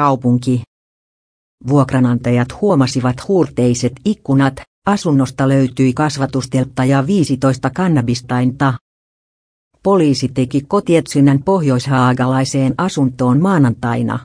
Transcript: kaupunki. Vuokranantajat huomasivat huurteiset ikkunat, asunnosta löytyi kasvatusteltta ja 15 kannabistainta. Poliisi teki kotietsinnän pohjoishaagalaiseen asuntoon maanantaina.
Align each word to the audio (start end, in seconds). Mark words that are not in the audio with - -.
kaupunki. 0.00 0.62
Vuokranantajat 1.68 2.60
huomasivat 2.60 3.28
huurteiset 3.28 3.92
ikkunat, 4.04 4.54
asunnosta 4.86 5.48
löytyi 5.48 5.92
kasvatusteltta 5.92 6.84
ja 6.84 7.06
15 7.06 7.70
kannabistainta. 7.70 8.74
Poliisi 9.82 10.28
teki 10.28 10.60
kotietsinnän 10.60 11.42
pohjoishaagalaiseen 11.42 12.74
asuntoon 12.78 13.42
maanantaina. 13.42 14.18